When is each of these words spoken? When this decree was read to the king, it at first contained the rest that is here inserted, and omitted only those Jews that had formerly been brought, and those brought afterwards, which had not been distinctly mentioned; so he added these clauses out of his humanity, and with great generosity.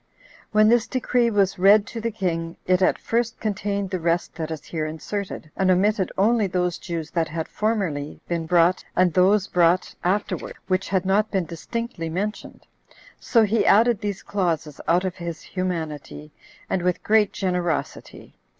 When 0.51 0.67
this 0.67 0.87
decree 0.87 1.29
was 1.29 1.59
read 1.59 1.85
to 1.85 2.01
the 2.01 2.09
king, 2.09 2.57
it 2.65 2.81
at 2.81 2.97
first 2.97 3.39
contained 3.39 3.91
the 3.91 3.99
rest 3.99 4.33
that 4.33 4.49
is 4.49 4.63
here 4.63 4.87
inserted, 4.87 5.51
and 5.55 5.69
omitted 5.69 6.11
only 6.17 6.47
those 6.47 6.79
Jews 6.79 7.11
that 7.11 7.27
had 7.27 7.47
formerly 7.47 8.19
been 8.27 8.47
brought, 8.47 8.83
and 8.95 9.13
those 9.13 9.45
brought 9.45 9.93
afterwards, 10.03 10.57
which 10.67 10.89
had 10.89 11.05
not 11.05 11.29
been 11.29 11.45
distinctly 11.45 12.09
mentioned; 12.09 12.65
so 13.19 13.43
he 13.43 13.63
added 13.63 14.01
these 14.01 14.23
clauses 14.23 14.81
out 14.87 15.05
of 15.05 15.17
his 15.17 15.43
humanity, 15.43 16.31
and 16.67 16.81
with 16.81 17.03
great 17.03 17.31
generosity. 17.31 18.33